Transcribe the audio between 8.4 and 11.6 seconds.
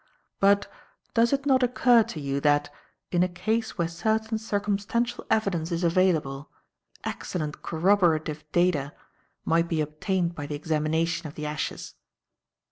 data might be obtained by the examination of the